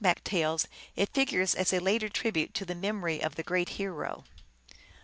Micmac 0.03 0.23
tales 0.23 0.67
it 0.95 1.13
figures 1.13 1.53
as 1.53 1.71
a 1.71 1.77
later 1.79 2.09
tribute 2.09 2.55
to 2.55 2.65
the 2.65 2.73
mem 2.73 3.03
ory 3.03 3.21
of 3.21 3.35
the 3.35 3.43
great 3.43 3.69
hero. 3.77 4.23